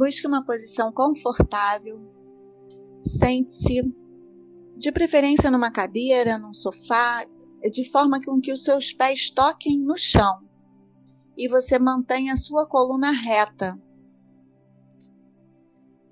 [0.00, 2.10] Busque uma posição confortável.
[3.04, 3.82] Sente-se,
[4.74, 7.22] de preferência numa cadeira, num sofá,
[7.70, 10.40] de forma com que os seus pés toquem no chão
[11.36, 13.78] e você mantenha a sua coluna reta.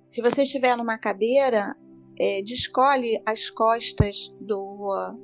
[0.05, 1.75] Se você estiver numa cadeira,
[2.21, 5.19] é, descolhe as costas do,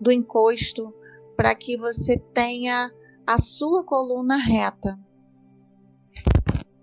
[0.00, 0.94] do encosto
[1.36, 2.90] para que você tenha
[3.26, 4.98] a sua coluna reta.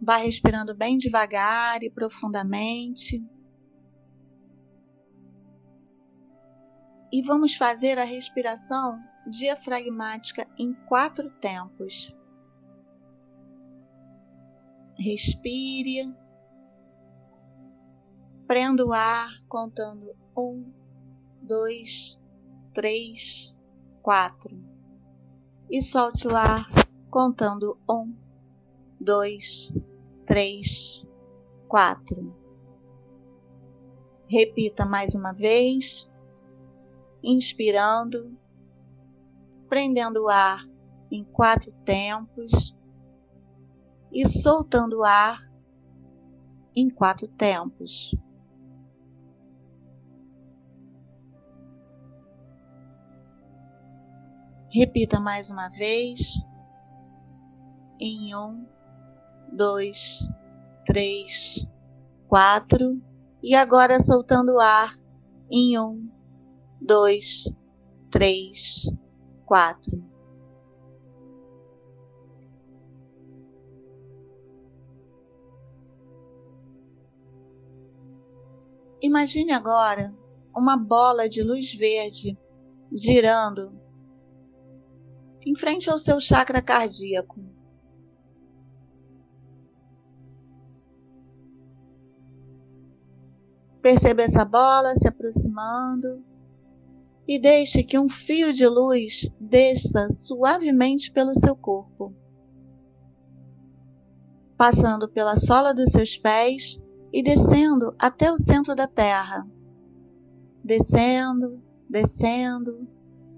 [0.05, 3.25] Vá respirando bem devagar e profundamente.
[7.09, 12.13] E vamos fazer a respiração diafragmática em quatro tempos.
[14.99, 16.13] Respire.
[18.45, 20.69] Prenda o ar contando um,
[21.41, 22.19] dois,
[22.73, 23.55] três,
[24.01, 24.61] quatro.
[25.71, 26.67] E solte o ar
[27.09, 28.13] contando um,
[28.99, 29.73] dois,
[30.25, 31.05] três,
[31.67, 32.33] quatro.
[34.27, 36.09] Repita mais uma vez,
[37.23, 38.37] inspirando,
[39.69, 40.59] prendendo o ar
[41.11, 42.75] em quatro tempos
[44.11, 45.37] e soltando o ar
[46.75, 48.15] em quatro tempos.
[54.73, 56.33] Repita mais uma vez.
[57.99, 58.65] Em um,
[59.55, 60.19] dois,
[60.85, 61.67] três,
[62.27, 63.01] quatro.
[63.41, 64.93] E agora soltando o ar
[65.51, 66.09] em um,
[66.81, 67.53] dois,
[68.09, 68.83] três,
[69.45, 70.03] quatro.
[79.01, 80.15] Imagine agora
[80.55, 82.37] uma bola de luz verde
[82.89, 83.77] girando
[85.45, 87.52] em frente ao seu chakra cardíaco.
[93.83, 96.23] Perceba essa bola se aproximando
[97.27, 102.15] e deixe que um fio de luz desça suavemente pelo seu corpo,
[104.55, 109.45] passando pela sola dos seus pés e descendo até o centro da Terra.
[110.63, 112.87] Descendo, descendo,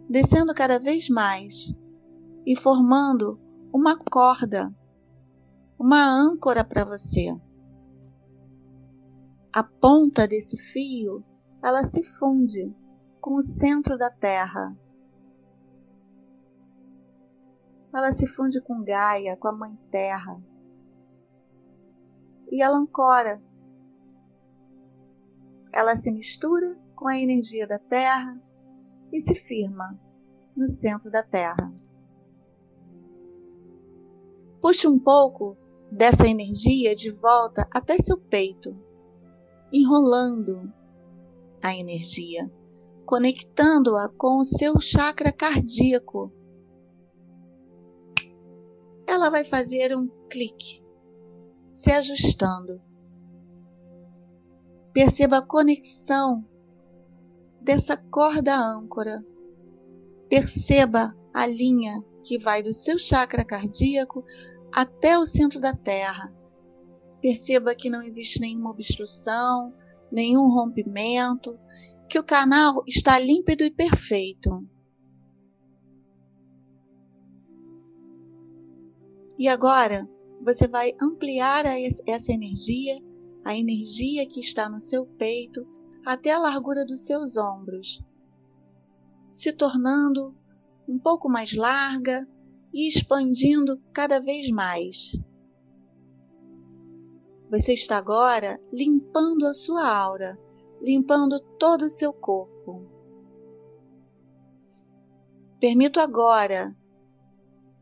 [0.07, 1.75] descendo cada vez mais
[2.45, 3.41] e formando
[3.73, 4.71] uma corda,
[5.79, 7.35] uma âncora para você.
[9.55, 11.23] A ponta desse fio,
[11.63, 12.75] ela se funde
[13.21, 14.77] com o centro da Terra.
[17.95, 20.43] Ela se funde com Gaia, com a Mãe Terra.
[22.51, 23.41] E ela ancora.
[25.71, 28.37] Ela se mistura com a energia da Terra
[29.09, 29.97] e se firma
[30.53, 31.73] no centro da Terra.
[34.59, 35.55] Puxe um pouco
[35.89, 38.83] dessa energia de volta até seu peito,
[39.71, 40.71] enrolando
[41.61, 42.51] a energia,
[43.05, 46.31] conectando-a com o seu chakra cardíaco.
[49.07, 50.83] Ela vai fazer um clique,
[51.65, 52.81] se ajustando.
[54.93, 56.47] Perceba a conexão
[57.61, 59.23] dessa corda âncora.
[60.29, 61.93] Perceba a linha
[62.23, 64.23] que vai do seu chakra cardíaco
[64.73, 66.33] até o centro da Terra.
[67.25, 69.73] Perceba que não existe nenhuma obstrução,
[70.11, 71.59] nenhum rompimento,
[72.07, 74.63] que o canal está límpido e perfeito.
[79.39, 80.07] E agora
[80.39, 82.95] você vai ampliar essa energia,
[83.43, 85.67] a energia que está no seu peito,
[86.05, 88.03] até a largura dos seus ombros,
[89.27, 90.37] se tornando
[90.87, 92.29] um pouco mais larga
[92.71, 95.13] e expandindo cada vez mais.
[97.49, 100.37] Você está agora limpando a sua aura,
[100.81, 102.83] limpando todo o seu corpo.
[105.59, 106.75] Permito agora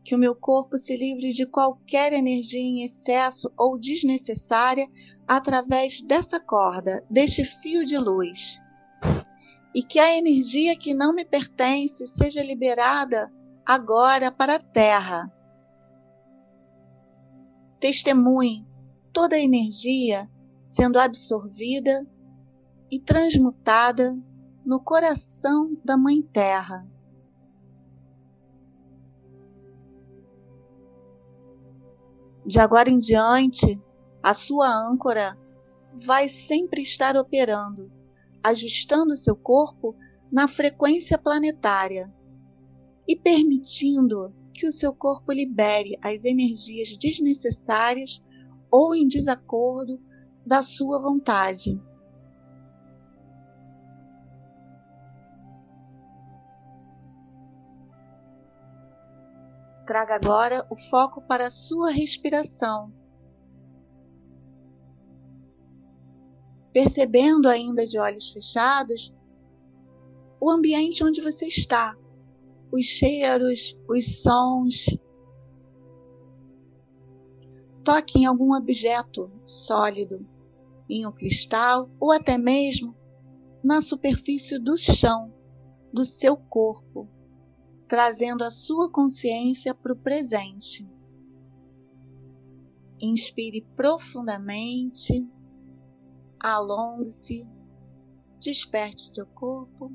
[0.04, 4.86] que o meu corpo se livre de qualquer energia em excesso ou desnecessária
[5.26, 8.60] através dessa corda, deste fio de luz.
[9.74, 13.32] E que a energia que não me pertence seja liberada
[13.64, 15.32] agora para a terra.
[17.80, 18.73] Testemunhe
[19.14, 20.28] toda a energia
[20.62, 22.04] sendo absorvida
[22.90, 24.12] e transmutada
[24.66, 26.90] no coração da Mãe Terra.
[32.44, 33.80] De agora em diante,
[34.22, 35.38] a sua âncora
[35.94, 37.90] vai sempre estar operando,
[38.42, 39.94] ajustando seu corpo
[40.30, 42.12] na frequência planetária
[43.06, 48.22] e permitindo que o seu corpo libere as energias desnecessárias
[48.74, 50.02] ou em desacordo
[50.44, 51.80] da sua vontade.
[59.86, 62.92] Traga agora o foco para a sua respiração.
[66.72, 69.14] Percebendo ainda de olhos fechados
[70.40, 71.96] o ambiente onde você está,
[72.72, 74.86] os cheiros, os sons.
[77.84, 80.26] Toque em algum objeto sólido,
[80.88, 82.96] em um cristal ou até mesmo
[83.62, 85.32] na superfície do chão
[85.92, 87.08] do seu corpo
[87.94, 90.88] trazendo a sua consciência para o presente.
[93.00, 95.30] Inspire profundamente,
[96.42, 97.48] alongue-se,
[98.40, 99.92] desperte seu corpo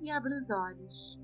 [0.00, 1.21] e abra os olhos.